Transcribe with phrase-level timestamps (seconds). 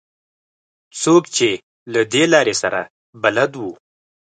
[1.01, 1.49] څوک چې
[1.93, 2.79] له دې لارې سره
[3.23, 3.71] بلد وو.